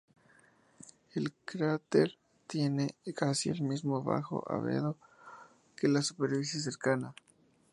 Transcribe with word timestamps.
El 1.13 1.31
cráter 1.45 2.13
tiene 2.47 2.95
casi 3.15 3.49
el 3.51 3.61
mismo 3.61 4.01
bajo 4.01 4.43
albedo 4.49 4.97
que 5.75 5.87
la 5.87 6.01
superficie 6.01 6.59
cercana. 6.59 7.13